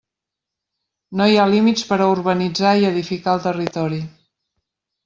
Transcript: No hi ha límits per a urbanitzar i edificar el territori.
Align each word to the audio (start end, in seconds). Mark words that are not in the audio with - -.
No 1.21 1.27
hi 1.33 1.37
ha 1.41 1.45
límits 1.51 1.85
per 1.91 2.01
a 2.01 2.09
urbanitzar 2.17 2.73
i 2.81 2.89
edificar 2.91 3.39
el 3.39 3.47
territori. 3.49 4.07